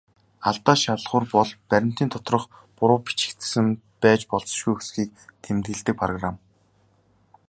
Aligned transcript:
Алдаа 0.49 0.77
шалгуур 0.83 1.23
бол 1.35 1.49
баримтын 1.69 2.09
доторх 2.11 2.45
буруу 2.77 2.99
бичигдсэн 3.05 3.65
байж 4.01 4.21
болзошгүй 4.31 4.73
үгсийг 4.75 5.09
тэмдэглэдэг 5.43 5.95
программ. 6.01 6.35